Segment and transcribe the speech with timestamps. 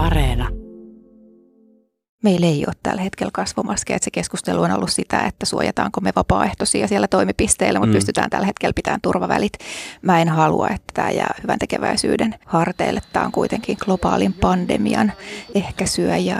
[0.00, 0.48] Areena.
[2.22, 6.12] Meillä ei ole tällä hetkellä kasvomaskeja, että se keskustelu on ollut sitä, että suojataanko me
[6.16, 7.96] vapaaehtoisia siellä toimipisteillä, mutta mm.
[7.96, 9.52] pystytään tällä hetkellä pitämään turvavälit.
[10.02, 13.00] Mä en halua, että tämä jää hyvän tekeväisyyden harteille.
[13.12, 15.12] Tämä on kuitenkin globaalin pandemian
[15.54, 16.16] ehkäisyä.
[16.16, 16.36] Ja...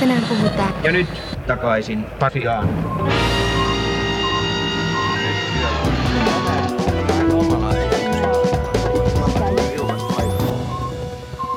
[0.00, 0.74] Tänään puhutaan.
[0.84, 1.08] Ja nyt
[1.46, 2.68] takaisin Pasiaan.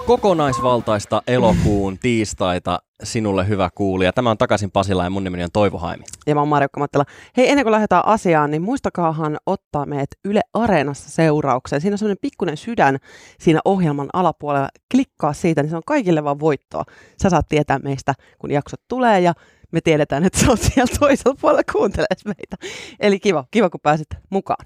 [0.07, 4.13] Kokonaisvaltaista elokuun tiistaita sinulle hyvä kuulija.
[4.13, 6.03] Tämä on takaisin Pasila ja mun nimeni on Toivo Haimi.
[6.27, 7.05] Ja mä oon Marjukka Mattila.
[7.37, 11.81] Hei, ennen kuin lähdetään asiaan, niin muistakaahan ottaa meidät Yle Areenassa seuraukseen.
[11.81, 12.97] Siinä on semmoinen pikkuinen sydän
[13.39, 14.69] siinä ohjelman alapuolella.
[14.91, 16.83] Klikkaa siitä, niin se on kaikille vaan voittoa.
[17.23, 19.33] Sä saat tietää meistä, kun jaksot tulee ja
[19.71, 22.55] me tiedetään, että se on siellä toisella puolella kuuntelee meitä.
[22.99, 24.65] Eli kiva, kiva kun pääsit mukaan.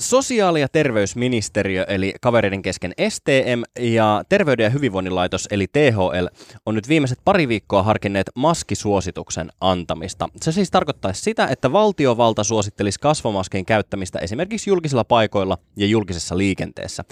[0.00, 6.26] Sosiaali- ja terveysministeriö, eli kavereiden kesken STM, ja Terveyden ja hyvinvoinnin laitos, eli THL,
[6.66, 10.28] on nyt viimeiset pari viikkoa harkinneet maskisuosituksen antamista.
[10.42, 17.04] Se siis tarkoittaisi sitä, että valtiovalta suosittelisi kasvomaskien käyttämistä esimerkiksi julkisilla paikoilla ja julkisessa liikenteessä.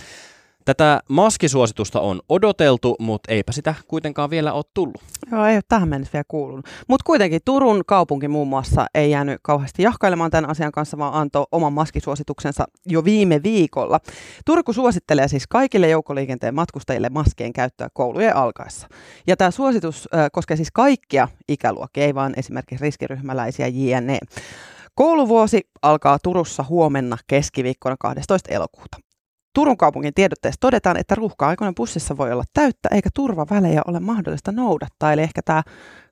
[0.68, 5.02] Tätä maskisuositusta on odoteltu, mutta eipä sitä kuitenkaan vielä ole tullut.
[5.32, 6.66] Joo, ei ole tähän mennessä vielä kuulunut.
[6.88, 11.46] Mutta kuitenkin Turun kaupunki muun muassa ei jäänyt kauheasti jahkailemaan tämän asian kanssa, vaan antoi
[11.52, 14.00] oman maskisuosituksensa jo viime viikolla.
[14.46, 18.88] Turku suosittelee siis kaikille joukkoliikenteen matkustajille maskien käyttöä koulujen alkaessa.
[19.26, 24.18] Ja tämä suositus koskee siis kaikkia ikäluokkia, ei vaan esimerkiksi riskiryhmäläisiä jne.
[24.94, 28.54] Kouluvuosi alkaa Turussa huomenna keskiviikkona 12.
[28.54, 28.98] elokuuta.
[29.58, 35.12] Turun kaupungin tiedotteessa todetaan, että ruuhka-aikoina bussissa voi olla täyttä eikä turvavälejä ole mahdollista noudattaa.
[35.12, 35.62] Eli ehkä tämä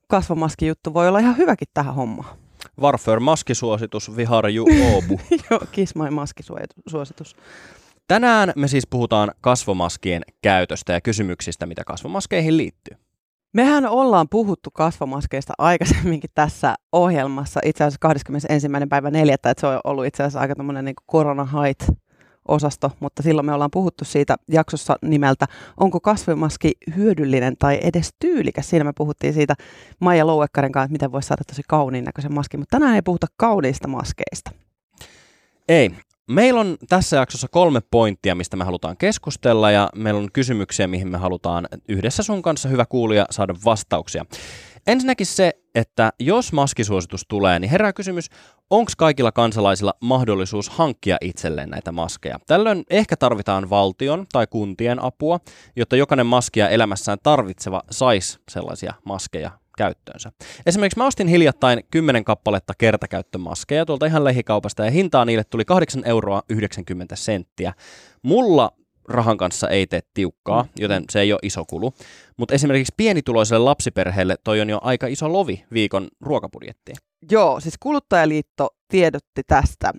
[0.08, 2.36] kasvomaskijuttu voi olla ihan hyväkin tähän hommaan.
[2.80, 5.20] Warfare maskisuositus, viharju oobu.
[5.50, 7.36] Joo, kismai maskisuositus.
[8.08, 12.96] Tänään me siis puhutaan kasvomaskien käytöstä ja kysymyksistä, mitä kasvomaskeihin liittyy.
[13.52, 18.68] Mehän ollaan puhuttu kasvomaskeista aikaisemminkin tässä ohjelmassa, itse asiassa 21.
[18.88, 19.34] päivä 4.
[19.34, 21.86] että se on ollut itse asiassa aika tämmöinen niin korona-hait
[22.48, 25.46] osasto, mutta silloin me ollaan puhuttu siitä jaksossa nimeltä
[25.76, 28.70] Onko kasvimaski hyödyllinen tai edes tyylikäs?
[28.70, 29.54] Siinä me puhuttiin siitä
[30.00, 33.26] Maija Louekkaren kanssa, että miten voisi saada tosi kauniin näköisen maskin, mutta tänään ei puhuta
[33.36, 34.50] kauniista maskeista.
[35.68, 35.90] Ei.
[36.30, 41.08] Meillä on tässä jaksossa kolme pointtia, mistä me halutaan keskustella ja meillä on kysymyksiä, mihin
[41.08, 44.24] me halutaan yhdessä sun kanssa, hyvä kuulija, saada vastauksia.
[44.86, 48.28] Ensinnäkin se, että jos maskisuositus tulee, niin herää kysymys,
[48.70, 52.38] onko kaikilla kansalaisilla mahdollisuus hankkia itselleen näitä maskeja?
[52.46, 55.40] Tällöin ehkä tarvitaan valtion tai kuntien apua,
[55.76, 60.32] jotta jokainen maskia elämässään tarvitseva saisi sellaisia maskeja käyttöönsä.
[60.66, 66.02] Esimerkiksi mä ostin hiljattain 10 kappaletta kertakäyttömaskeja tuolta ihan lähikaupasta ja hintaa niille tuli 8
[66.04, 67.72] euroa 90 senttiä.
[68.22, 68.72] Mulla
[69.08, 70.68] rahan kanssa ei tee tiukkaa, mm.
[70.78, 71.92] joten se ei ole iso kulu.
[72.36, 76.96] Mutta esimerkiksi pienituloiselle lapsiperheelle toi on jo aika iso lovi viikon ruokabudjettiin.
[77.30, 79.92] Joo, siis kuluttajaliitto tiedotti tästä.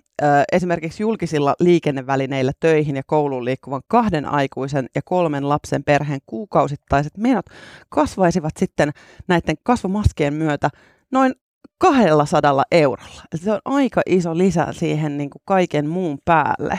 [0.52, 7.46] Esimerkiksi julkisilla liikennevälineillä töihin ja kouluun liikkuvan kahden aikuisen ja kolmen lapsen perheen kuukausittaiset menot
[7.88, 8.90] kasvaisivat sitten
[9.28, 10.70] näiden kasvomaskien myötä
[11.12, 11.34] noin
[11.78, 13.22] 200 eurolla.
[13.34, 16.78] Se on aika iso lisä siihen niin kuin kaiken muun päälle.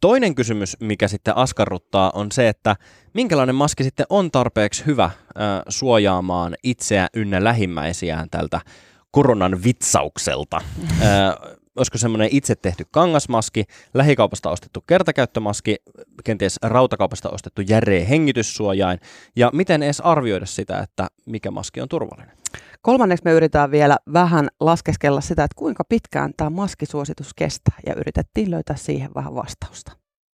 [0.00, 2.76] Toinen kysymys, mikä sitten askarruttaa, on se, että
[3.14, 5.10] minkälainen maski sitten on tarpeeksi hyvä
[5.68, 8.60] suojaamaan itseä ynnä lähimmäisiään tältä
[9.10, 10.60] koronan vitsaukselta.
[11.76, 13.64] olisiko semmoinen itse tehty kangasmaski,
[13.94, 15.76] lähikaupasta ostettu kertakäyttömaski,
[16.24, 19.00] kenties rautakaupasta ostettu järeä hengityssuojain,
[19.36, 22.36] ja miten edes arvioida sitä, että mikä maski on turvallinen?
[22.82, 28.50] Kolmanneksi me yritetään vielä vähän laskeskella sitä, että kuinka pitkään tämä maskisuositus kestää, ja yritettiin
[28.50, 29.92] löytää siihen vähän vastausta.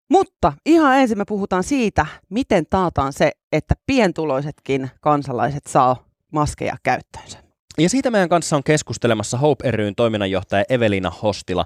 [0.10, 7.51] Mutta ihan ensin me puhutaan siitä, miten taataan se, että pientuloisetkin kansalaiset saa maskeja käyttöönsä.
[7.78, 11.66] Ja siitä meidän kanssa on keskustelemassa Hope ryn toiminnanjohtaja Evelina Hostila.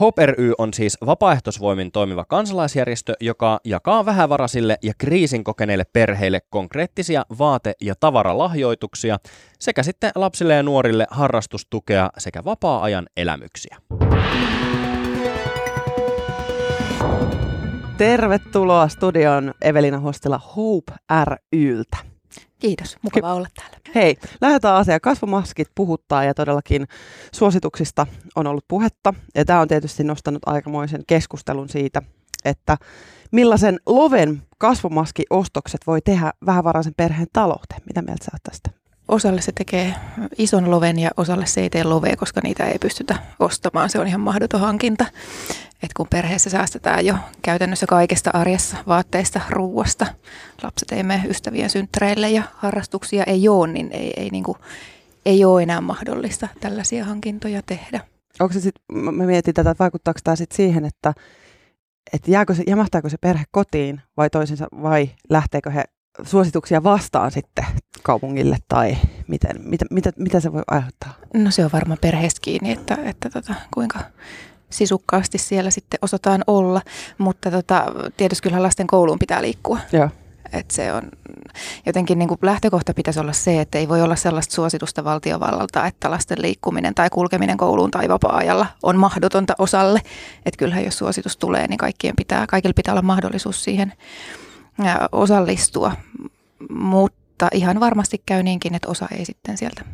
[0.00, 7.24] Hope ry on siis vapaaehtoisvoimin toimiva kansalaisjärjestö, joka jakaa vähävaraisille ja kriisin kokeneille perheille konkreettisia
[7.38, 9.18] vaate- ja tavaralahjoituksia
[9.58, 13.76] sekä sitten lapsille ja nuorille harrastustukea sekä vapaa-ajan elämyksiä.
[17.96, 20.92] Tervetuloa studioon Evelina Hostila Hope
[21.52, 22.17] ryltä.
[22.58, 23.78] Kiitos, mukava olla täällä.
[23.94, 25.00] Hei, lähdetään asiaan.
[25.00, 26.86] Kasvomaskit puhuttaa ja todellakin
[27.32, 28.06] suosituksista
[28.36, 29.14] on ollut puhetta.
[29.34, 32.02] Ja tämä on tietysti nostanut aikamoisen keskustelun siitä,
[32.44, 32.76] että
[33.32, 37.82] millaisen loven kasvomaskiostokset voi tehdä vähävaraisen perheen talouteen.
[37.86, 38.87] Mitä mieltä sä tästä?
[39.08, 39.94] Osalle se tekee
[40.38, 43.90] ison loven ja osalle se ei tee lovea, koska niitä ei pystytä ostamaan.
[43.90, 45.06] Se on ihan mahdoton hankinta.
[45.82, 50.06] Et kun perheessä säästetään jo käytännössä kaikesta arjessa, vaatteista, ruuasta,
[50.62, 54.58] lapset ei mene ystävien synttäreille ja harrastuksia ei ole, niin ei, ei, niin kuin,
[55.26, 58.00] ei ole enää mahdollista tällaisia hankintoja tehdä.
[58.40, 61.14] Onko se sitten, mä mietin tätä, että vaikuttaako tämä sitten siihen, että,
[62.12, 65.84] että jääkö se, jämähtääkö se perhe kotiin vai toisinsa, vai lähteekö he
[66.22, 67.64] suosituksia vastaan sitten
[68.02, 68.96] kaupungille tai
[69.28, 71.14] miten, mitä, mitä, mitä se voi aiheuttaa?
[71.34, 73.98] No se on varmaan perheestä kiinni, että, että tota, kuinka
[74.70, 76.80] sisukkaasti siellä sitten osataan olla,
[77.18, 77.84] mutta tota,
[78.16, 79.78] tietysti kyllä lasten kouluun pitää liikkua.
[79.92, 80.08] Joo.
[80.52, 81.02] Et se on
[81.86, 86.10] jotenkin niin kuin lähtökohta pitäisi olla se, että ei voi olla sellaista suositusta valtiovallalta, että
[86.10, 90.00] lasten liikkuminen tai kulkeminen kouluun tai vapaa-ajalla on mahdotonta osalle.
[90.46, 93.92] Että kyllähän jos suositus tulee, niin kaikkien pitää, kaikilla pitää olla mahdollisuus siihen
[95.12, 95.92] osallistua.
[96.70, 99.84] Mutta ihan varmasti käy niinkin, että osa ei sitten sieltä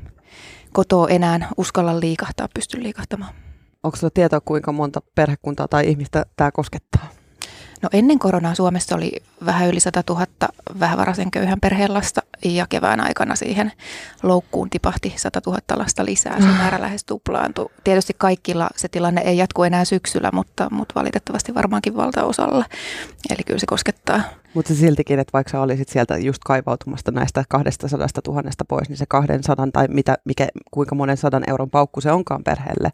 [0.73, 3.35] kotoa enää uskalla liikahtaa, pysty liikahtamaan.
[3.83, 7.09] Onko sinulla tietoa, kuinka monta perhekuntaa tai ihmistä tämä koskettaa?
[7.83, 9.13] No ennen koronaa Suomessa oli
[9.47, 10.27] vähän yli 100 000
[10.81, 13.73] vähävaraisen köyhän perheen lasta ja kevään aikana siihen
[14.23, 16.41] loukkuun tipahti 100 000 lasta lisää.
[16.41, 17.71] Se määrä lähes tuplaantui.
[17.85, 22.65] Tietysti kaikilla se tilanne ei jatku enää syksyllä, mutta, mutta valitettavasti varmaankin valtaosalla.
[23.31, 24.21] Eli kyllä se koskettaa.
[24.55, 27.99] Mutta se siltikin, että vaikka sä olisit sieltä just kaivautumasta näistä 200
[28.29, 32.45] 000 pois, niin se 200 tai mitä, mikä, kuinka monen sadan euron paukku se onkaan
[32.45, 32.91] perheelle,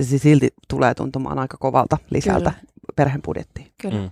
[0.00, 2.75] se silti tulee tuntumaan aika kovalta lisältä Kyllä.
[2.96, 3.66] Perheen budjettiin.
[3.82, 3.98] Kyllä.
[3.98, 4.10] Mm.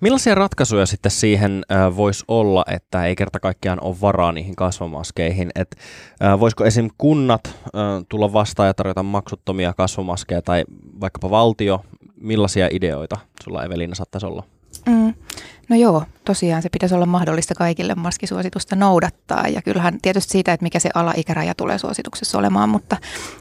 [0.00, 5.50] Millaisia ratkaisuja sitten siihen äh, voisi olla, että ei kerta kaikkiaan ole varaa niihin kasvomaskeihin?
[5.54, 5.76] Et,
[6.22, 6.90] äh, voisiko esim.
[6.98, 7.72] kunnat äh,
[8.08, 10.64] tulla vastaan ja tarjota maksuttomia kasvomaskeja tai
[11.00, 11.84] vaikkapa valtio?
[12.16, 14.42] Millaisia ideoita sulla Evelina saattaisi olla?
[14.86, 15.14] Mm.
[15.70, 20.64] No joo, tosiaan se pitäisi olla mahdollista kaikille maskisuositusta noudattaa ja kyllähän tietysti siitä, että
[20.64, 22.96] mikä se alaikäraja tulee suosituksessa olemaan, mutta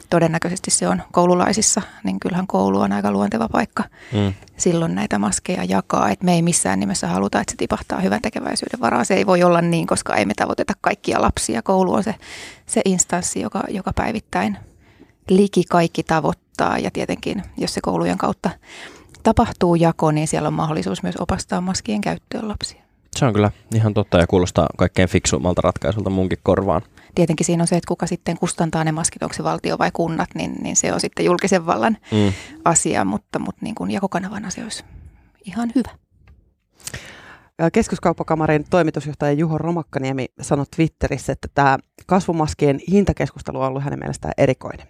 [0.10, 3.84] todennäköisesti se on koululaisissa, niin kyllähän koulu on aika luonteva paikka
[4.14, 4.34] mm.
[4.58, 8.80] silloin näitä maskeja jakaa, että me ei missään nimessä haluta, että se tipahtaa hyvän tekeväisyyden
[8.80, 9.04] varaa.
[9.04, 11.62] Se ei voi olla niin, koska ei me tavoiteta kaikkia lapsia.
[11.62, 12.16] Koulu on se,
[12.66, 14.58] se instanssi, joka, joka päivittäin
[15.30, 18.50] liki kaikki tavoittaa ja tietenkin, jos se koulujen kautta
[19.24, 22.82] tapahtuu jako, niin siellä on mahdollisuus myös opastaa maskien käyttöön lapsia.
[23.16, 26.82] Se on kyllä ihan totta ja kuulostaa kaikkein fiksuimmalta ratkaisulta munkin korvaan.
[27.16, 30.30] Tietenkin siinä on se, että kuka sitten kustantaa ne maskit, onko se valtio vai kunnat,
[30.36, 32.34] niin, niin se on sitten julkisen vallan mm.
[32.66, 34.84] asia, mutta, mutta niin kuin jakokanavan asia olisi
[35.46, 35.90] ihan hyvä.
[37.74, 44.88] Keskuskauppakamarin toimitusjohtaja Juho Romakkaniemi sanoi Twitterissä, että tämä kasvumaskien hintakeskustelu on ollut hänen mielestään erikoinen.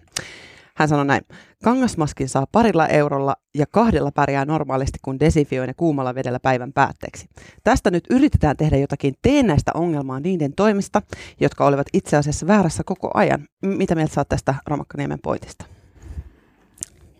[0.80, 1.22] Hän sanoi näin,
[1.64, 7.26] kangasmaskin saa parilla eurolla ja kahdella pärjää normaalisti, kun desinfioi ne kuumalla vedellä päivän päätteeksi.
[7.64, 11.02] Tästä nyt yritetään tehdä jotakin teennäistä ongelmaa niiden toimista,
[11.40, 13.44] jotka olivat itse asiassa väärässä koko ajan.
[13.62, 15.64] Mitä mieltä saat tästä Romakkaniemen pointista?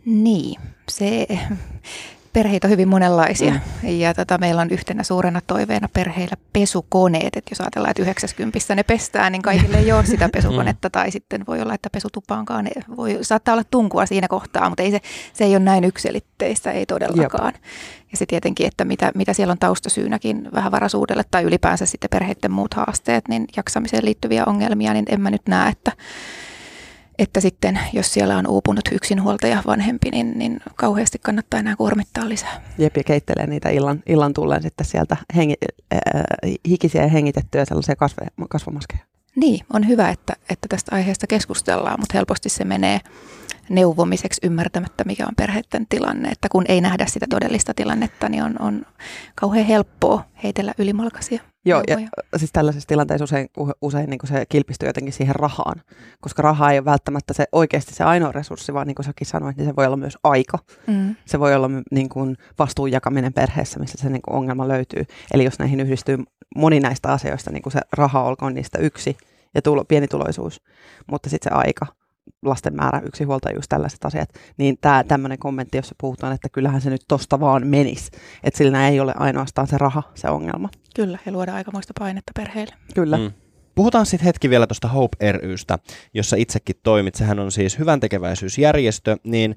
[0.04, 1.26] Niin, se
[2.32, 3.88] perheitä on hyvin monenlaisia mm.
[3.88, 8.82] ja tota, meillä on yhtenä suurena toiveena perheillä pesukoneet, että jos ajatellaan, että 90 ne
[8.82, 10.92] pestään, niin kaikille ei ole sitä pesukonetta mm.
[10.92, 15.00] tai sitten voi olla, että pesutupaankaan voi, saattaa olla tunkua siinä kohtaa, mutta ei se,
[15.32, 17.52] se ei ole näin yksilitteistä, ei todellakaan.
[17.54, 17.62] Jop.
[18.12, 22.74] Ja se tietenkin, että mitä, mitä siellä on taustasyynäkin vähävaraisuudelle tai ylipäänsä sitten perheiden muut
[22.74, 25.92] haasteet, niin jaksamiseen liittyviä ongelmia, niin en mä nyt näe, että
[27.20, 32.62] että sitten jos siellä on uupunut yksinhuoltaja vanhempi, niin, niin kauheasti kannattaa enää kuormittaa lisää.
[32.78, 35.54] Jepi keittelee niitä illan, illan tulleen sitten sieltä hengi,
[35.94, 36.00] äh,
[36.68, 39.04] hikisiä ja hengitettyjä sellaisia kasve, kasvomaskeja.
[39.36, 43.00] Niin, on hyvä, että, että tästä aiheesta keskustellaan, mutta helposti se menee
[43.68, 46.28] neuvomiseksi ymmärtämättä, mikä on perheiden tilanne.
[46.28, 48.86] Että kun ei nähdä sitä todellista tilannetta, niin on, on
[49.34, 51.49] kauhean helppoa heitellä ylimalkaisia.
[51.64, 51.98] Joo, ja
[52.36, 53.48] siis tällaisessa tilanteessa usein,
[53.82, 55.82] usein niin kuin se kilpistyy jotenkin siihen rahaan,
[56.20, 59.56] koska raha ei ole välttämättä se oikeasti se ainoa resurssi, vaan niin kuin säkin sanoit,
[59.56, 60.58] niin se voi olla myös aika.
[60.86, 61.16] Mm.
[61.26, 65.04] Se voi olla niin kuin vastuun jakaminen perheessä, missä se niin kuin ongelma löytyy.
[65.34, 66.18] Eli jos näihin yhdistyy
[66.56, 69.16] moni näistä asioista, niin kuin se raha olkoon niistä yksi
[69.54, 70.62] ja tulo, pienituloisuus,
[71.10, 71.86] mutta sitten se aika,
[72.42, 77.04] lasten määrä, yksinhuoltajuus, tällaiset asiat, niin tämä tämmöinen kommentti, jossa puhutaan, että kyllähän se nyt
[77.08, 78.10] tosta vaan menisi,
[78.44, 80.68] että sillä ei ole ainoastaan se raha se ongelma.
[80.94, 82.74] Kyllä, ja luoda aikamoista painetta perheille.
[82.94, 83.16] Kyllä.
[83.16, 83.32] Mm.
[83.74, 85.78] Puhutaan sitten hetki vielä tuosta Hope rystä,
[86.14, 87.14] jossa itsekin toimit.
[87.14, 89.16] Sehän on siis hyvän tekeväisyysjärjestö.
[89.24, 89.56] Niin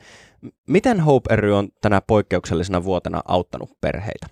[0.68, 4.28] miten Hope ry on tänä poikkeuksellisena vuotena auttanut perheitä?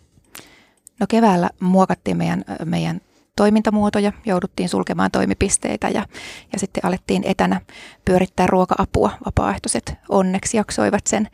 [1.00, 3.02] No keväällä muokattiin meidän, meidän
[3.36, 6.06] toimintamuotoja, jouduttiin sulkemaan toimipisteitä ja,
[6.54, 7.62] ja sitten alettiin etänä
[8.06, 9.12] pyörittää ruoka-apua.
[9.26, 11.28] Vapaaehtoiset onneksi jaksoivat sen,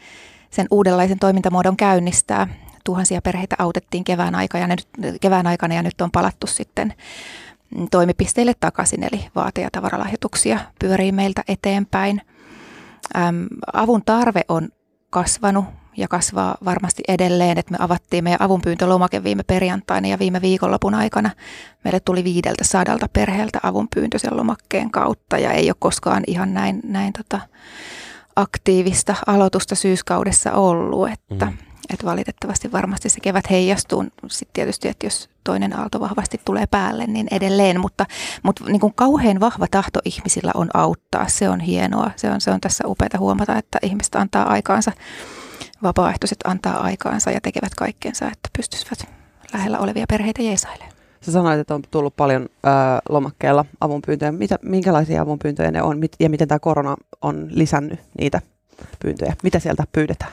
[0.50, 2.48] sen uudenlaisen toimintamuodon käynnistää.
[2.84, 4.88] Tuhansia perheitä autettiin kevään, aika ja nyt,
[5.22, 6.94] kevään aikana ja nyt on palattu sitten
[7.92, 12.22] toimipisteille takaisin, eli vaate- ja tavaralahjoituksia pyörii meiltä eteenpäin.
[13.18, 14.70] Äm, avun tarve on
[15.10, 15.66] kasvanut
[15.98, 21.30] ja kasvaa varmasti edelleen, että me avattiin meidän avunpyyntölomake viime perjantaina ja viime viikonlopun aikana.
[21.84, 26.80] Meille tuli viideltä sadalta perheeltä avunpyyntö sen lomakkeen kautta ja ei ole koskaan ihan näin,
[26.84, 27.40] näin tota,
[28.36, 31.58] aktiivista aloitusta syyskaudessa ollut, että, mm.
[31.90, 34.06] että valitettavasti varmasti se kevät heijastuu.
[34.28, 38.06] Sitten tietysti, että jos toinen aalto vahvasti tulee päälle, niin edelleen, mutta,
[38.44, 42.52] mutta niin kuin kauhean vahva tahto ihmisillä on auttaa, se on hienoa, se on, se
[42.52, 44.92] on tässä upeaa huomata, että ihmiset antaa aikaansa
[45.84, 49.08] vapaaehtoiset antaa aikaansa ja tekevät kaikkensa, että pystyisivät
[49.54, 50.92] lähellä olevia perheitä jeesailemaan.
[51.22, 52.70] Sä sanoit, että on tullut paljon ö,
[53.10, 54.32] lomakkeella avunpyyntöjä.
[54.32, 58.42] Mitä, minkälaisia avunpyyntöjä ne on mit, ja miten tämä korona on lisännyt niitä
[59.00, 59.34] pyyntöjä?
[59.44, 60.32] Mitä sieltä pyydetään?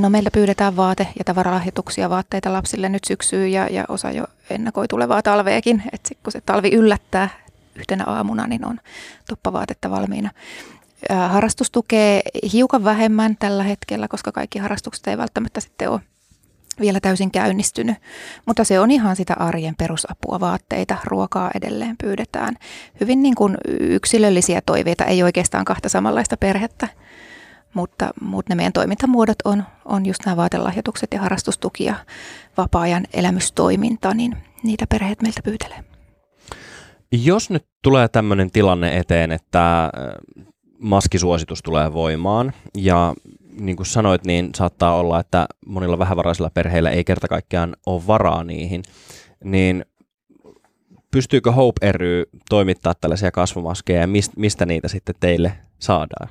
[0.00, 4.88] No meillä pyydetään vaate- ja tavaralahjoituksia vaatteita lapsille nyt syksyyn ja, ja osa jo ennakoi
[4.88, 5.82] tulevaa talveekin.
[5.92, 7.28] Että kun se talvi yllättää
[7.74, 8.80] yhtenä aamuna, niin on
[9.28, 10.30] toppavaatetta valmiina.
[11.10, 16.00] Harrastus tukee hiukan vähemmän tällä hetkellä, koska kaikki harrastukset ei välttämättä sitten ole
[16.80, 17.96] vielä täysin käynnistynyt,
[18.46, 22.54] mutta se on ihan sitä arjen perusapua, vaatteita, ruokaa edelleen pyydetään.
[23.00, 26.88] Hyvin niin kuin yksilöllisiä toiveita, ei oikeastaan kahta samanlaista perhettä,
[27.74, 31.94] mutta, mutta ne meidän toimintamuodot on, on just nämä vaatelahjoitukset ja harrastustuki ja
[32.56, 35.84] vapaa-ajan elämystoiminta, niin niitä perheet meiltä pyytelee.
[37.12, 39.90] Jos nyt tulee tämmöinen tilanne eteen, että
[40.78, 43.14] maskisuositus tulee voimaan ja
[43.60, 48.44] niin kuin sanoit, niin saattaa olla, että monilla vähävaraisilla perheillä ei kerta kaikkiaan ole varaa
[48.44, 48.82] niihin,
[49.44, 49.84] niin
[51.10, 56.28] pystyykö Hope ry toimittaa tällaisia kasvomaskeja ja mistä niitä sitten teille saadaan?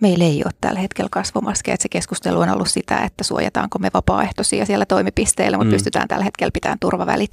[0.00, 3.90] Meillä ei ole tällä hetkellä kasvomaskeja, että se keskustelu on ollut sitä, että suojataanko me
[3.94, 5.74] vapaaehtoisia siellä toimipisteillä, mutta mm.
[5.74, 7.30] pystytään tällä hetkellä pitämään turvavälit.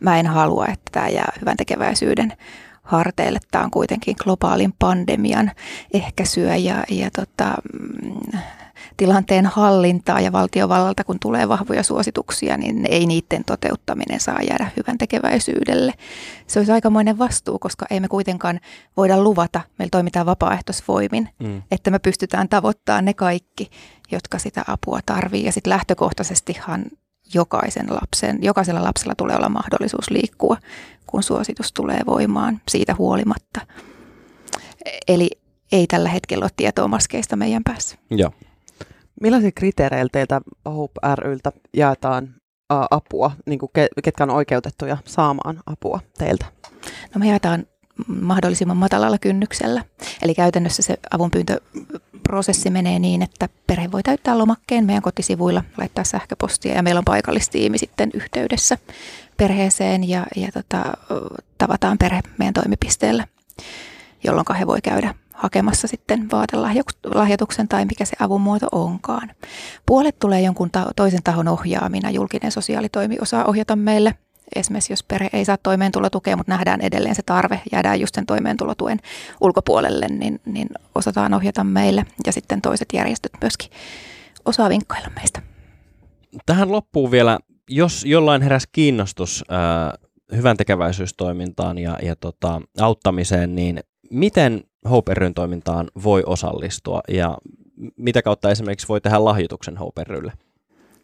[0.00, 2.32] Mä en halua, että tämä jää hyvän tekeväisyyden
[2.88, 3.38] harteille.
[3.50, 5.50] Tämä on kuitenkin globaalin pandemian
[5.92, 7.54] ehkäisyä ja, ja tota,
[8.02, 8.38] mm,
[8.96, 14.98] tilanteen hallintaa ja valtiovallalta, kun tulee vahvoja suosituksia, niin ei niiden toteuttaminen saa jäädä hyvän
[14.98, 15.94] tekeväisyydelle.
[16.46, 18.60] Se olisi aikamoinen vastuu, koska ei me kuitenkaan
[18.96, 21.62] voida luvata, meillä toimitaan vapaaehtoisvoimin, mm.
[21.70, 23.70] että me pystytään tavoittamaan ne kaikki,
[24.10, 25.44] jotka sitä apua tarvii.
[25.44, 26.84] Ja sitten lähtökohtaisestihan
[27.34, 30.56] jokaisen lapsen, jokaisella lapsella tulee olla mahdollisuus liikkua,
[31.06, 33.60] kun suositus tulee voimaan siitä huolimatta.
[35.08, 35.30] Eli
[35.72, 37.98] ei tällä hetkellä ole tietoa maskeista meidän päässä.
[38.10, 38.30] Joo.
[39.20, 42.34] Millaisia kriteereillä teiltä Hope ryltä jaetaan
[42.68, 43.70] apua, niin kuin
[44.04, 46.46] ketkä on oikeutettuja saamaan apua teiltä?
[47.14, 47.66] No me jaetaan
[48.06, 49.84] mahdollisimman matalalla kynnyksellä.
[50.22, 51.60] Eli käytännössä se avunpyyntö
[52.22, 57.04] prosessi menee niin, että perhe voi täyttää lomakkeen meidän kotisivuilla, laittaa sähköpostia ja meillä on
[57.04, 58.78] paikallistiimi sitten yhteydessä
[59.36, 60.84] perheeseen ja, ja tota,
[61.58, 63.26] tavataan perhe meidän toimipisteellä,
[64.24, 69.30] jolloin he voi käydä hakemassa sitten vaatelahjoituksen tai mikä se avun muoto onkaan.
[69.86, 74.14] Puolet tulee jonkun ta- toisen tahon ohjaamina, julkinen sosiaalitoimi osaa ohjata meille–
[74.56, 78.98] esimerkiksi jos perhe ei saa toimeentulotukea, mutta nähdään edelleen se tarve, jäädään just sen toimeentulotuen
[79.40, 83.70] ulkopuolelle, niin, niin osataan ohjata meille ja sitten toiset järjestöt myöskin
[84.44, 85.42] osaa vinkkailla meistä.
[86.46, 87.38] Tähän loppuu vielä,
[87.68, 95.34] jos jollain heräs kiinnostus äh, hyvän tekeväisyystoimintaan ja, ja tota, auttamiseen, niin miten Hope ryn
[95.34, 97.38] toimintaan voi osallistua ja
[97.96, 100.32] mitä kautta esimerkiksi voi tehdä lahjoituksen Hope rylle?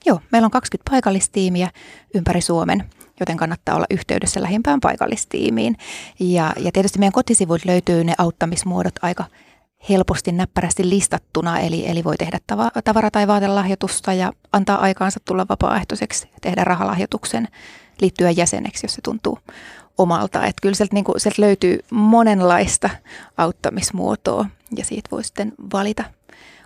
[0.07, 1.71] Joo, meillä on 20 paikallistiimiä
[2.15, 2.85] ympäri Suomen
[3.21, 5.77] joten kannattaa olla yhteydessä lähimpään paikallistiimiin.
[6.21, 9.25] Ja, ja tietysti meidän kotisivuilta löytyy ne auttamismuodot aika
[9.89, 15.47] helposti näppärästi listattuna, eli, eli voi tehdä tava, tavara- tai vaatelahjoitusta ja antaa aikaansa tulla
[15.49, 17.49] vapaaehtoiseksi, tehdä rahalahjoituksen,
[18.01, 19.39] liittyä jäseneksi, jos se tuntuu
[19.99, 20.39] omalta.
[20.39, 22.91] Että kyllä sieltä, niin kuin, sieltä löytyy monenlaista
[23.37, 24.47] auttamismuotoa
[24.77, 26.05] ja siitä voi sitten valita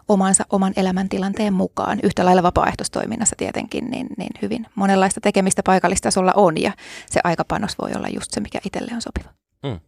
[0.08, 1.98] omansa oman elämäntilanteen mukaan.
[2.02, 6.72] Yhtä lailla vapaaehtoistoiminnassa tietenkin niin, niin hyvin monenlaista tekemistä paikallistasolla on ja
[7.06, 9.30] se aikapanos voi olla just se, mikä itselle on sopiva.
[9.62, 9.80] Mm.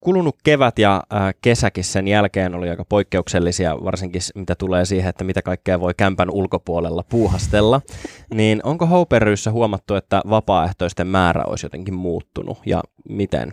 [0.00, 5.24] Kulunut kevät ja äh, kesäkin sen jälkeen oli aika poikkeuksellisia, varsinkin mitä tulee siihen, että
[5.24, 7.80] mitä kaikkea voi kämpän ulkopuolella puuhastella.
[8.34, 13.52] niin onko Houperyyssä huomattu, että vapaaehtoisten määrä olisi jotenkin muuttunut ja miten?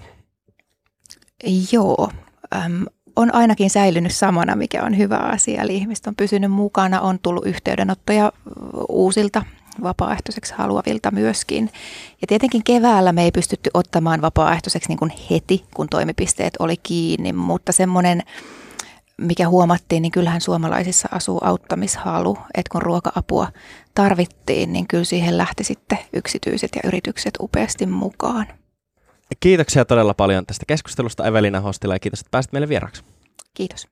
[1.71, 2.09] Joo,
[2.55, 5.61] äm, on ainakin säilynyt samana, mikä on hyvä asia.
[5.61, 8.31] Eli ihmiset on pysynyt mukana, on tullut yhteydenottoja
[8.89, 9.45] uusilta
[9.83, 11.69] vapaaehtoiseksi haluavilta myöskin.
[12.21, 17.33] Ja tietenkin keväällä me ei pystytty ottamaan vapaaehtoiseksi niin kuin heti, kun toimipisteet oli kiinni,
[17.33, 18.23] mutta semmoinen,
[19.17, 23.47] mikä huomattiin, niin kyllähän suomalaisissa asuu auttamishalu, että kun ruoka-apua
[23.95, 28.47] tarvittiin, niin kyllä siihen lähti sitten yksityiset ja yritykset upeasti mukaan.
[29.39, 33.03] Kiitoksia todella paljon tästä keskustelusta Evelina Hostila ja kiitos, että pääsit meille vieraksi.
[33.53, 33.88] Kiitos.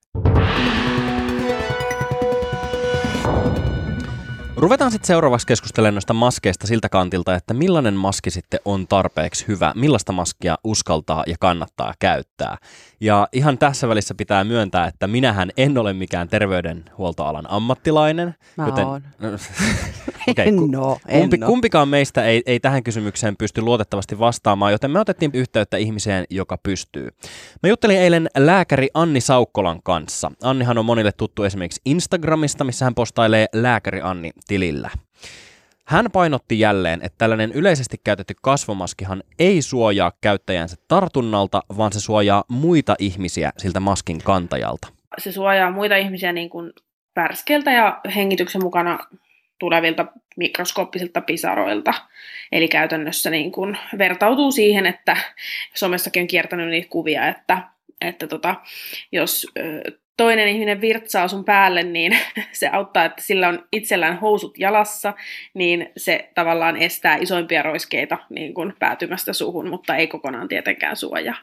[4.60, 9.74] Ruvetaan sitten seuraavaksi keskustelemaan noista maskeista siltä kantilta, että millainen maski sitten on tarpeeksi hyvä,
[9.76, 12.58] millaista maskia uskaltaa ja kannattaa käyttää.
[13.02, 18.36] Ja ihan tässä välissä pitää myöntää, että minähän en ole mikään terveydenhuoltoalan ammattilainen.
[18.58, 18.86] Mä joten...
[18.86, 19.02] oon.
[20.30, 24.92] okay, en oo, en kumpi, kumpikaan meistä ei, ei tähän kysymykseen pysty luotettavasti vastaamaan, joten
[24.92, 27.10] me otettiin yhteyttä ihmiseen, joka pystyy.
[27.64, 30.32] Mä juttelin eilen lääkäri Anni Saukkolan kanssa.
[30.44, 34.90] Annihan on monille tuttu esimerkiksi Instagramista, missä hän postailee lääkäri Anni tilillä.
[35.86, 42.44] Hän painotti jälleen, että tällainen yleisesti käytetty kasvomaskihan ei suojaa käyttäjänsä tartunnalta, vaan se suojaa
[42.48, 44.88] muita ihmisiä siltä maskin kantajalta.
[45.18, 46.74] se suojaa muita ihmisiä niin kuin
[47.14, 49.00] pärskeiltä ja hengityksen mukana
[49.60, 50.06] tulevilta
[50.38, 51.94] mikroskooppisilta pisaroilta.
[52.52, 55.18] Eli käytännössä niin kuin vertautuu siihen, että
[55.74, 57.62] somessakin on kiertänyt niitä kuvia, että,
[58.02, 58.56] että tota,
[59.12, 59.48] jos
[60.20, 62.18] toinen ihminen virtsaa sun päälle, niin
[62.52, 65.14] se auttaa, että sillä on itsellään housut jalassa,
[65.54, 71.36] niin se tavallaan estää isoimpia roiskeita niin kuin päätymästä suhun, mutta ei kokonaan tietenkään suojaa.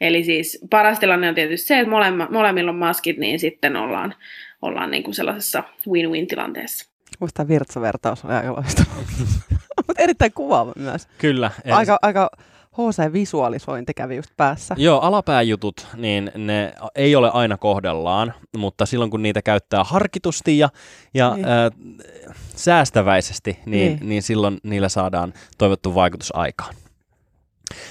[0.00, 4.14] Eli siis paras tilanne on tietysti se, että molemma, molemmilla on maskit, niin sitten ollaan,
[4.62, 6.90] ollaan niin kuin sellaisessa win-win tilanteessa.
[7.20, 8.94] Musta tämä virtsavertaus oli aika loistava.
[9.86, 11.08] Mutta erittäin kuvaava myös.
[11.18, 11.50] Kyllä.
[11.70, 12.30] Aika, aika
[12.78, 14.74] HC-visualisointi kävi just päässä.
[14.78, 20.68] Joo, alapääjutut, niin ne ei ole aina kohdellaan, mutta silloin kun niitä käyttää harkitusti ja,
[21.14, 21.48] ja Niin.
[21.48, 21.70] ää,
[22.56, 23.96] säästäväisesti, niin, Niin.
[23.98, 24.08] niin.
[24.08, 26.74] niin silloin niillä saadaan toivottu vaikutus aikaan.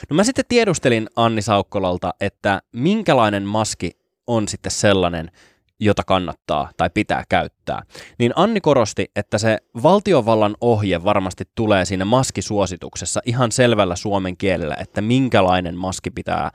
[0.09, 3.91] No mä sitten tiedustelin Anni Saukkolalta, että minkälainen maski
[4.27, 5.31] on sitten sellainen,
[5.83, 7.81] jota kannattaa tai pitää käyttää.
[8.19, 14.75] Niin Anni korosti, että se valtiovallan ohje varmasti tulee siinä maskisuosituksessa ihan selvällä suomen kielellä,
[14.79, 16.51] että minkälainen maski pitää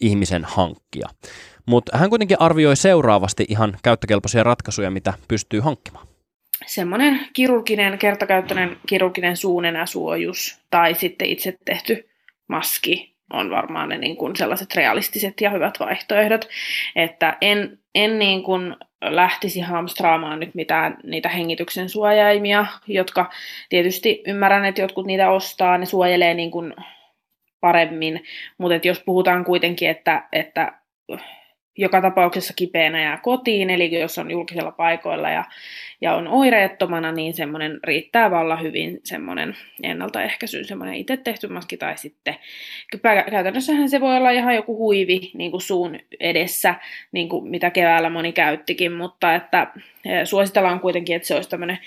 [0.00, 1.08] ihmisen hankkia.
[1.66, 6.06] Mutta hän kuitenkin arvioi seuraavasti ihan käyttökelpoisia ratkaisuja, mitä pystyy hankkimaan.
[6.66, 12.08] Semmoinen kirurginen, kertakäyttöinen kirurginen suunenäsuojus tai sitten itse tehty
[12.48, 16.48] maski on varmaan ne niin kuin sellaiset realistiset ja hyvät vaihtoehdot.
[16.96, 23.30] Että en, en niin kuin lähtisi hamstraamaan nyt mitään niitä hengityksen suojaimia, jotka
[23.68, 26.74] tietysti ymmärrän, että jotkut niitä ostaa, ne suojelee niin kuin
[27.60, 28.24] paremmin,
[28.58, 30.72] mutta jos puhutaan kuitenkin, että, että
[31.76, 35.44] joka tapauksessa kipeänä jää kotiin, eli jos on julkisella paikoilla ja,
[36.00, 41.98] ja on oireettomana, niin semmoinen riittää valla hyvin semmoinen ennaltaehkäisy, semmoinen itse tehty maski tai
[41.98, 42.36] sitten
[43.30, 46.74] käytännössähän se voi olla ihan joku huivi niin kuin suun edessä,
[47.12, 49.66] niin kuin mitä keväällä moni käyttikin, mutta että
[50.04, 51.78] eh, suositellaan kuitenkin, että se olisi tämmöinen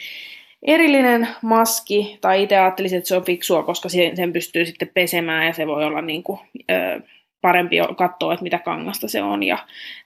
[0.63, 5.45] erillinen maski, tai itse ajattelisin, että se on fiksua, koska sen sen pystyy sitten pesemään
[5.45, 6.39] ja se voi olla niin kuin,
[6.71, 7.01] ö,
[7.41, 9.57] parempi katsoa, että mitä kangasta se on ja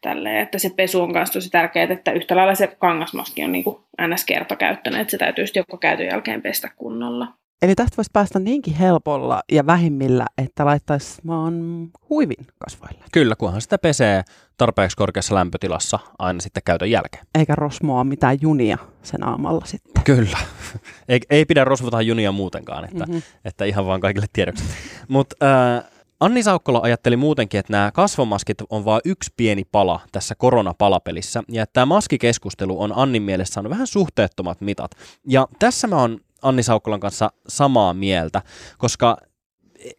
[0.02, 3.64] tälleen, että se pesu on myös tosi tärkeää, että yhtä lailla se kangasmaski on niin
[3.64, 7.28] kuin NS-kertakäyttöinen, että se täytyy sitten joko käytön jälkeen pestä kunnolla.
[7.62, 11.54] Eli tästä voisi päästä niinkin helpolla ja vähimmillä, että laittaisi vaan
[12.10, 13.04] huivin kasvoille.
[13.12, 14.22] Kyllä, kunhan sitä pesee
[14.58, 17.26] tarpeeksi korkeassa lämpötilassa aina sitten käytön jälkeen.
[17.40, 20.04] Eikä rosmoa mitään junia sen aamalla sitten.
[20.04, 20.38] Kyllä.
[21.10, 23.12] Ei, ei pidä rosvota junia muutenkaan, että, Mhm.
[23.12, 23.40] mm-hmm.
[23.46, 24.64] että ihan vaan kaikille tiedoksi.
[25.08, 25.36] Mutta
[25.78, 25.91] äh,
[26.22, 31.64] Anni Saukkola ajatteli muutenkin, että nämä kasvomaskit on vain yksi pieni pala tässä koronapalapelissä, ja
[31.64, 34.92] että tämä maskikeskustelu on Annin mielestä saanut vähän suhteettomat mitat.
[35.28, 38.42] Ja tässä mä oon Anni Saukkolan kanssa samaa mieltä,
[38.78, 39.18] koska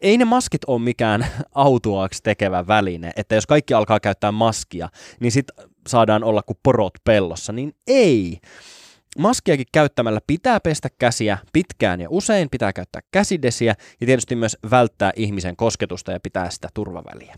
[0.01, 5.31] ei ne maskit ole mikään autuaaksi tekevä väline, että jos kaikki alkaa käyttää maskia, niin
[5.31, 5.47] sit
[5.87, 8.39] saadaan olla kuin porot pellossa, niin ei.
[9.19, 15.11] Maskiakin käyttämällä pitää pestä käsiä pitkään ja usein, pitää käyttää käsidesiä ja tietysti myös välttää
[15.15, 17.35] ihmisen kosketusta ja pitää sitä turvaväliä.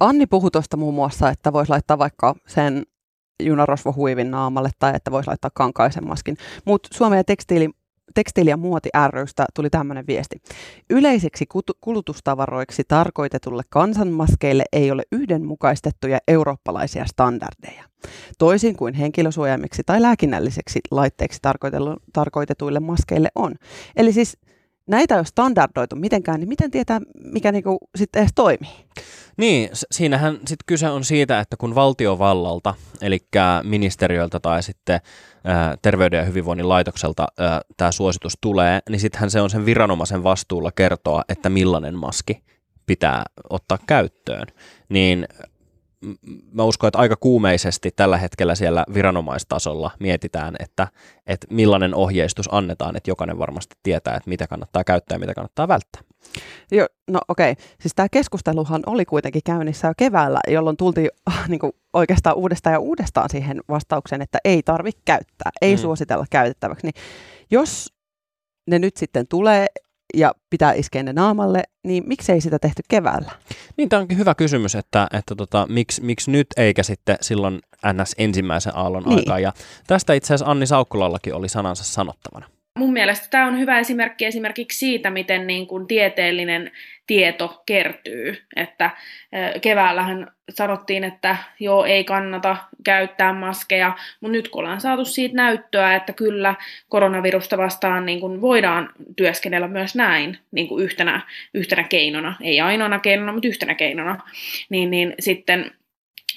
[0.00, 2.82] Anni puhui tuosta muun muassa, että voisi laittaa vaikka sen
[3.42, 6.36] junarosvohuivin naamalle tai että voisi laittaa kankaisen maskin.
[6.64, 7.70] Mutta Suomen ja tekstiili,
[8.14, 10.42] tekstiili- ja muoti rystä tuli tämmöinen viesti.
[10.90, 11.46] Yleisiksi
[11.80, 17.84] kulutustavaroiksi tarkoitetulle kansanmaskeille ei ole yhdenmukaistettuja eurooppalaisia standardeja.
[18.38, 20.80] Toisin kuin henkilösuojaimiksi tai lääkinnälliseksi
[21.42, 23.54] tarkoitetlu- tarkoitetuille maskeille on.
[23.96, 24.38] Eli siis
[24.86, 28.70] näitä ei ole standardoitu mitenkään, niin miten tietää, mikä niinku sitten edes toimii?
[29.36, 33.18] Niin, siinähän sitten kyse on siitä, että kun valtiovallalta, eli
[33.62, 35.00] ministeriöltä tai sitten
[35.44, 37.26] ää, Terveyden ja hyvinvoinnin laitokselta
[37.76, 42.42] tämä suositus tulee, niin sittenhän se on sen viranomaisen vastuulla kertoa, että millainen maski
[42.86, 44.46] pitää ottaa käyttöön.
[44.88, 45.28] Niin
[46.52, 50.88] mä uskon, että aika kuumeisesti tällä hetkellä siellä viranomaistasolla mietitään, että,
[51.26, 55.68] että millainen ohjeistus annetaan, että jokainen varmasti tietää, että mitä kannattaa käyttää ja mitä kannattaa
[55.68, 56.02] välttää.
[56.70, 57.64] Jo, no okei, okay.
[57.80, 61.08] siis tämä keskusteluhan oli kuitenkin käynnissä jo keväällä, jolloin tultiin
[61.48, 65.80] niin kuin oikeastaan uudestaan ja uudestaan siihen vastaukseen, että ei tarvitse käyttää, ei mm.
[65.80, 66.86] suositella käytettäväksi.
[66.86, 67.04] Niin
[67.50, 67.92] jos
[68.70, 69.66] ne nyt sitten tulee
[70.14, 73.30] ja pitää iskeä ne naamalle, niin miksei sitä tehty keväällä?
[73.76, 77.60] Niin, tämä onkin hyvä kysymys, että, että tota, miksi, miksi nyt eikä sitten silloin
[77.92, 79.18] NS ensimmäisen aallon niin.
[79.18, 79.38] aikaa.
[79.38, 79.52] Ja
[79.86, 82.46] tästä itse asiassa Anni Saukkulallakin oli sanansa sanottavana.
[82.78, 86.70] Mun mielestä tämä on hyvä esimerkki esimerkiksi siitä, miten niin kuin tieteellinen
[87.06, 88.42] tieto kertyy.
[88.56, 88.90] Että
[89.60, 95.94] keväällähän sanottiin, että joo, ei kannata käyttää maskeja, mutta nyt kun ollaan saatu siitä näyttöä,
[95.94, 96.54] että kyllä
[96.88, 101.20] koronavirusta vastaan niin kuin voidaan työskennellä myös näin niin kuin yhtenä,
[101.54, 104.18] yhtenä keinona, ei ainoana keinona, mutta yhtenä keinona,
[104.68, 105.70] niin, niin sitten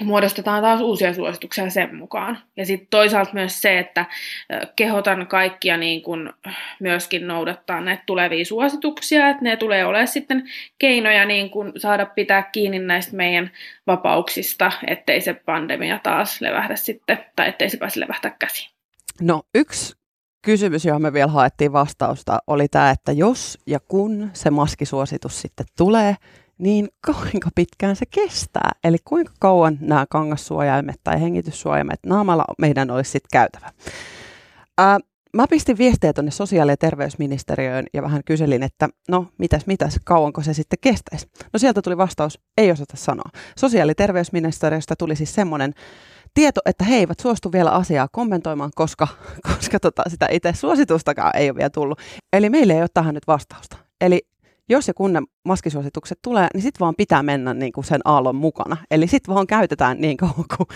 [0.04, 2.38] muodostetaan taas uusia suosituksia sen mukaan.
[2.58, 4.06] Ja sitten toisaalta myös se, että
[4.76, 6.34] kehotan kaikkia niin kun
[6.80, 10.44] myöskin noudattaa näitä tulevia suosituksia, että ne tulee olemaan sitten
[10.80, 13.52] keinoja niin kun saada pitää kiinni näistä meidän
[13.88, 18.72] vapauksista, ettei se pandemia taas levähdä sitten, tai ettei se pääse levähtää käsiin.
[19.22, 19.96] No yksi
[20.46, 25.66] kysymys, johon me vielä haettiin vastausta, oli tämä, että jos ja kun se maskisuositus sitten
[25.78, 26.16] tulee,
[26.58, 28.72] niin kuinka pitkään se kestää?
[28.84, 33.72] Eli kuinka kauan nämä kangassuojaimet tai hengityssuojaimet naamalla meidän olisi sitten käytävä?
[34.78, 35.00] Ää,
[35.34, 40.42] mä pistin viestejä tuonne sosiaali- ja terveysministeriöön ja vähän kyselin, että no mitäs, mitäs, kauanko
[40.42, 41.28] se sitten kestäisi?
[41.54, 43.30] No sieltä tuli vastaus, ei osata sanoa.
[43.60, 45.74] Sosiaali- ja terveysministeriöstä tuli siis semmoinen
[46.34, 49.08] tieto, että he eivät suostu vielä asiaa kommentoimaan, koska,
[49.54, 52.00] koska tota, sitä itse suositustakaan ei ole vielä tullut.
[52.34, 53.78] Eli meille ei ole tähän nyt vastausta.
[54.02, 54.28] Eli
[54.70, 58.36] jos ja kun ne maskisuositukset tulee, niin sitten vaan pitää mennä niin kuin sen aallon
[58.36, 58.78] mukana.
[58.92, 60.68] Eli sitten vaan käytetään niin kauan kuin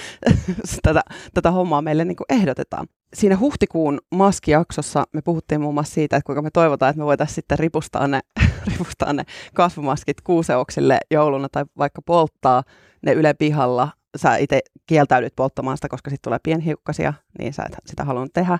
[0.82, 1.02] tätä,
[1.34, 2.88] tätä hommaa meille niin kuin ehdotetaan.
[3.14, 7.36] Siinä huhtikuun maskijaksossa me puhuttiin muun muassa siitä, että kuinka me toivotaan, että me voitaisiin
[7.36, 8.20] sitten ripustaa ne,
[8.72, 9.24] ripustaa ne
[9.54, 12.64] kasvumaskit kuuseoksille jouluna tai vaikka polttaa
[13.02, 13.90] ne yle pihalla.
[14.18, 18.60] Sä itse kieltäydyt polttamaan sitä, koska sitten tulee pienhiukkasia, niin sä et sitä halunnut tehdä.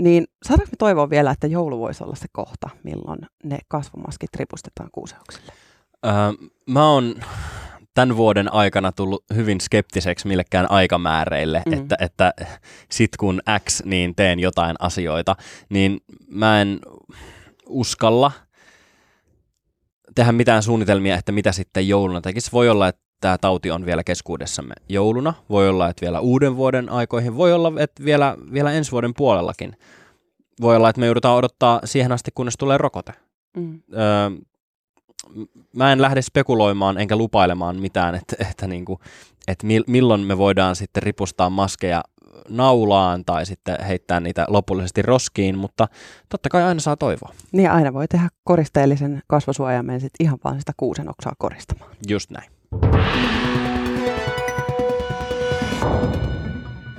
[0.00, 4.88] Niin saadaanko me toivoa vielä, että joulu voisi olla se kohta, milloin ne kasvomaskit ripustetaan
[4.92, 5.52] kuuseuksille?
[6.06, 6.12] Öö,
[6.66, 7.14] mä oon
[7.94, 11.72] tämän vuoden aikana tullut hyvin skeptiseksi millekään aikamääreille, mm.
[11.72, 12.32] että, että
[12.90, 15.36] sit kun X, niin teen jotain asioita,
[15.68, 16.80] niin mä en
[17.66, 18.32] uskalla
[20.14, 22.52] tehdä mitään suunnitelmia, että mitä sitten jouluna tekisi.
[22.52, 26.88] Voi olla, että tämä tauti on vielä keskuudessamme jouluna, voi olla, että vielä uuden vuoden
[26.88, 29.76] aikoihin, voi olla, että vielä, vielä ensi vuoden puolellakin.
[30.60, 33.12] Voi olla, että me joudutaan odottaa siihen asti, kunnes tulee rokote.
[33.56, 33.82] Mm.
[33.92, 34.30] Öö,
[35.76, 38.98] mä en lähde spekuloimaan enkä lupailemaan mitään, että, että, niin kuin,
[39.48, 42.02] että milloin me voidaan sitten ripustaa maskeja
[42.48, 45.88] naulaan tai sitten heittää niitä lopullisesti roskiin, mutta
[46.28, 47.34] totta kai aina saa toivoa.
[47.52, 51.90] Niin aina voi tehdä koristeellisen kasvosuojaimen sitten ihan vaan sitä kuusen oksaa koristamaan.
[52.08, 52.59] Just näin.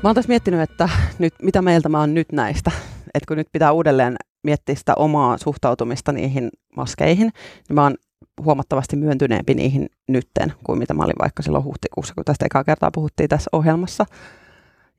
[0.03, 2.71] Mä oon tässä miettinyt, että nyt, mitä mieltä mä oon nyt näistä.
[3.13, 7.31] Että kun nyt pitää uudelleen miettiä sitä omaa suhtautumista niihin maskeihin,
[7.69, 7.95] niin mä oon
[8.43, 12.91] huomattavasti myöntyneempi niihin nytten kuin mitä mä olin vaikka silloin huhtikuussa, kun tästä ekaa kertaa
[12.91, 14.05] puhuttiin tässä ohjelmassa.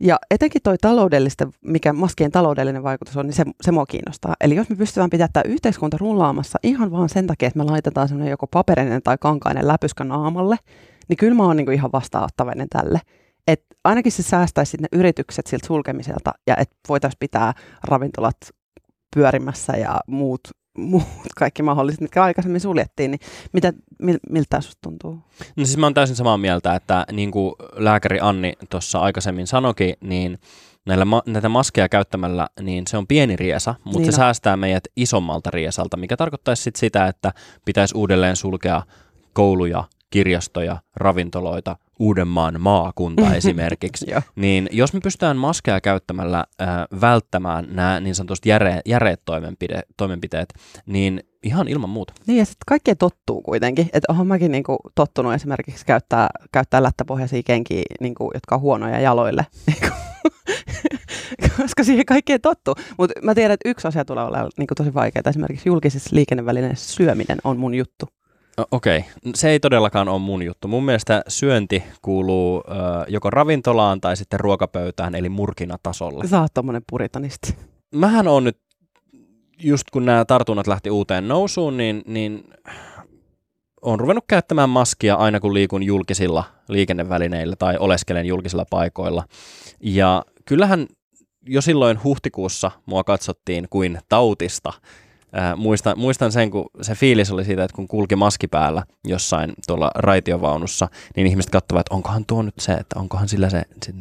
[0.04, 4.34] Ja etenkin toi taloudellisten, mikä maskien taloudellinen vaikutus on, niin se, se mua kiinnostaa.
[4.40, 8.08] Eli jos me pystytään pitämään tämä yhteiskunta rullaamassa ihan vaan sen takia, että me laitetaan
[8.08, 10.56] semmoinen joko paperinen tai kankainen läpyskä naamalle,
[11.08, 13.00] niin kyllä mä oon niin ihan vastaanottavainen tälle.
[13.48, 17.52] Et ainakin se säästäisi ne yritykset siltä sulkemiselta ja että voitaisiin pitää
[17.84, 18.36] ravintolat
[19.16, 20.40] pyörimässä ja muut
[20.78, 21.04] muut
[21.36, 23.20] kaikki mahdolliset, mitkä aikaisemmin suljettiin, niin
[23.52, 25.18] mitä, mil, miltä sinusta tuntuu?
[25.56, 29.94] No siis mä oon täysin samaa mieltä, että niin kuin lääkäri Anni tuossa aikaisemmin sanoki,
[30.00, 30.38] niin
[30.86, 34.24] näillä ma- näitä maskeja käyttämällä, niin se on pieni riesa, mutta niin se no.
[34.24, 37.32] säästää meidät isommalta riesalta, mikä tarkoittaisi sit sitä, että
[37.64, 38.82] pitäisi uudelleen sulkea
[39.32, 46.68] kouluja, kirjastoja, ravintoloita, Uudenmaan maakunta esimerkiksi, niin jos me pystytään maskeja käyttämällä äh,
[47.00, 50.54] välttämään nämä niin sanotusti järe, järeet toimenpide, toimenpiteet,
[50.86, 52.12] niin ihan ilman muuta.
[52.26, 53.88] Niin ja sitten kaikkea tottuu kuitenkin.
[53.92, 59.46] Että olen mäkin niinku tottunut esimerkiksi käyttää, käyttää lättäpohjaisia kenkiä, niinku, jotka on huonoja jaloille.
[61.56, 62.74] koska siihen kaikkeen tottuu.
[62.98, 65.22] Mutta mä tiedän, että yksi asia tulee olemaan niinku tosi vaikeaa.
[65.30, 68.06] Esimerkiksi julkisessa liikennevälineessä syöminen on mun juttu.
[68.70, 69.32] Okei, okay.
[69.34, 70.68] se ei todellakaan ole mun juttu.
[70.68, 72.72] Mun mielestä syönti kuuluu ö,
[73.08, 76.26] joko ravintolaan tai sitten ruokapöytään, eli murkinatasolle.
[76.26, 77.56] Sä oot tommonen puritanisti.
[77.94, 78.58] Mähän on nyt,
[79.62, 82.44] just kun nämä tartunnat lähti uuteen nousuun, niin, niin
[83.82, 89.24] on ruvennut käyttämään maskia aina kun liikun julkisilla liikennevälineillä tai oleskelen julkisilla paikoilla.
[89.80, 90.86] Ja kyllähän
[91.46, 94.72] jo silloin huhtikuussa mua katsottiin kuin tautista.
[95.32, 99.52] Ää, muistan, muistan sen, kun se fiilis oli siitä, että kun kulki maski päällä jossain
[99.66, 103.92] tuolla raitiovaunussa, niin ihmiset katsovat, että onkohan tuo nyt se, että onkohan sillä se, se,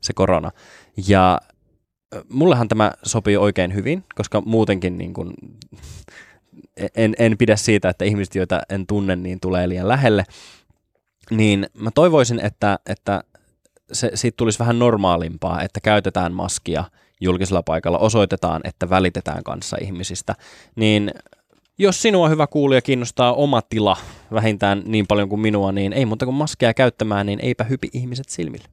[0.00, 0.50] se korona.
[1.08, 1.40] Ja
[2.28, 5.34] mullehan tämä sopii oikein hyvin, koska muutenkin niin kuin,
[6.96, 10.24] en, en pidä siitä, että ihmiset, joita en tunne, niin tulee liian lähelle.
[11.30, 13.24] Niin mä toivoisin, että, että
[13.92, 16.84] se, siitä tulisi vähän normaalimpaa, että käytetään maskia
[17.24, 20.34] julkisella paikalla, osoitetaan, että välitetään kanssa ihmisistä,
[20.76, 21.10] niin
[21.78, 23.96] jos sinua hyvä kuulija kiinnostaa oma tila
[24.32, 28.28] vähintään niin paljon kuin minua, niin ei muuta kuin maskeja käyttämään, niin eipä hypi ihmiset
[28.28, 28.64] silmille.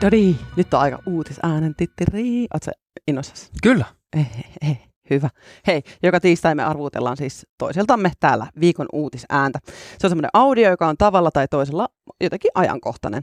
[0.00, 2.46] Dodi, nyt on aika uutisäänen tittiri.
[2.54, 2.70] Oletko
[3.08, 3.50] innossasi?
[3.62, 3.84] Kyllä.
[4.16, 5.28] Eh, eh, eh, hyvä.
[5.66, 9.58] Hei, joka tiistai me arvuutellaan siis toiseltamme täällä viikon uutisääntä.
[9.98, 11.88] Se on semmoinen audio, joka on tavalla tai toisella
[12.20, 13.22] jotenkin ajankohtainen.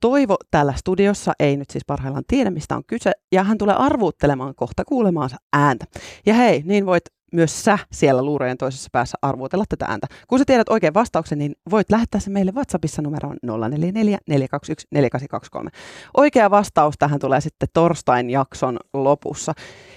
[0.00, 4.54] Toivo täällä studiossa ei nyt siis parhaillaan tiedä, mistä on kyse, ja hän tulee arvuuttelemaan
[4.54, 5.84] kohta kuulemaansa ääntä.
[6.26, 10.06] Ja hei, niin voit myös sä siellä luurojen toisessa päässä arvuutella tätä ääntä.
[10.28, 15.70] Kun sä tiedät oikein vastauksen, niin voit lähettää se meille WhatsAppissa numeroon 044 421 4823.
[16.16, 19.52] Oikea vastaus tähän tulee sitten torstain jakson lopussa.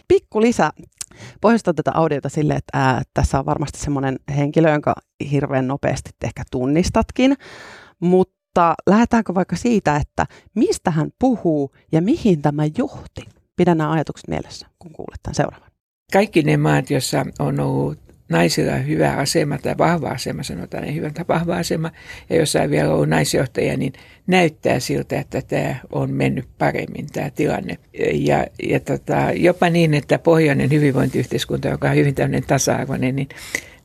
[0.07, 0.71] Pikku lisä.
[1.41, 4.95] Pohjustan tätä audiota sille, että ää, tässä on varmasti semmoinen henkilö, jonka
[5.32, 7.36] hirveän nopeasti ehkä tunnistatkin,
[8.00, 13.22] mutta lähdetäänkö vaikka siitä, että mistä hän puhuu ja mihin tämä johti?
[13.56, 15.69] Pidä nämä ajatukset mielessä, kun kuulet tämän seuraavan
[16.13, 21.09] kaikki ne maat, joissa on ollut naisilla hyvä asema tai vahva asema, sanotaan niin hyvä
[21.09, 21.91] tai vahva asema,
[22.29, 23.93] ja jossa on vielä ollut naisjohtajia, niin
[24.27, 27.77] näyttää siltä, että tämä on mennyt paremmin tämä tilanne.
[28.13, 33.29] Ja, ja tota, jopa niin, että pohjoinen hyvinvointiyhteiskunta, joka on hyvin tämmöinen tasa-arvoinen, niin,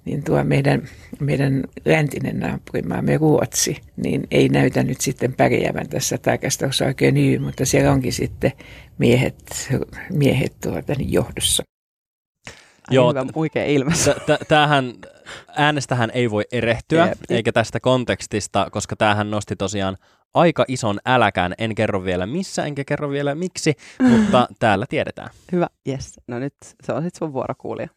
[0.04, 0.82] niin tuo meidän,
[1.20, 7.64] meidän läntinen naapurimaamme Ruotsi, niin ei näytä nyt sitten pärjäävän tässä tarkastelussa oikein hyvin, mutta
[7.64, 8.52] siellä onkin sitten
[8.98, 9.68] miehet,
[10.12, 11.62] miehet tuota, niin johdossa.
[12.90, 14.16] Joo, hyvä, oikein ilmessä.
[14.48, 14.92] Tämähän,
[15.56, 17.18] äänestähän ei voi erehtyä, Jep.
[17.30, 19.96] eikä tästä kontekstista, koska tämähän nosti tosiaan
[20.34, 21.54] aika ison äläkään.
[21.58, 23.74] En kerro vielä missä, enkä kerro vielä miksi,
[24.10, 25.30] mutta täällä tiedetään.
[25.52, 26.20] Hyvä, yes.
[26.26, 27.88] No nyt se on sitten sun vuorokuulija.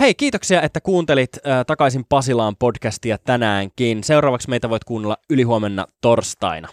[0.00, 4.04] Hei, kiitoksia, että kuuntelit äh, takaisin Pasilaan podcastia tänäänkin.
[4.04, 6.68] Seuraavaksi meitä voit kuunnella ylihuomenna torstaina.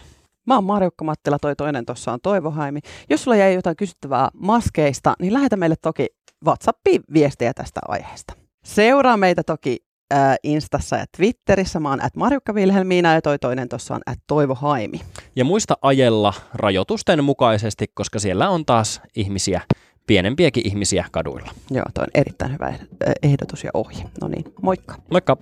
[0.46, 2.80] Mä oon Marjukka Mattila, toi toinen tuossa on Toivo Haimi.
[3.10, 6.06] Jos sulla jäi jotain kysyttävää maskeista, niin lähetä meille toki
[6.46, 8.34] WhatsAppiin viestejä tästä aiheesta.
[8.64, 9.76] Seuraa meitä toki
[10.14, 11.80] äh, Instassa ja Twitterissä.
[11.80, 15.00] Mä oon at Marjukka Vilhelmiina ja toi toinen tuossa on at Toivo Haimi.
[15.36, 19.60] Ja muista ajella rajoitusten mukaisesti, koska siellä on taas ihmisiä,
[20.06, 21.50] pienempiäkin ihmisiä kaduilla.
[21.70, 22.74] Joo, toi on erittäin hyvä
[23.22, 24.04] ehdotus ja ohje.
[24.20, 24.94] No niin, moikka.
[25.10, 25.36] Moikka.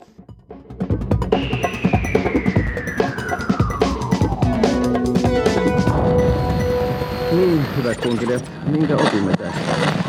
[7.33, 10.08] Niin, hyvät kunkilijat, minkä opimme tästä?